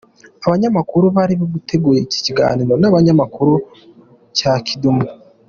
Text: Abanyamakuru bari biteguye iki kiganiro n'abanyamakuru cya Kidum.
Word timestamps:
Abanyamakuru 0.45 1.05
bari 1.17 1.33
biteguye 1.53 1.99
iki 2.05 2.19
kiganiro 2.25 2.73
n'abanyamakuru 2.77 3.53
cya 4.37 4.53
Kidum. 4.65 4.97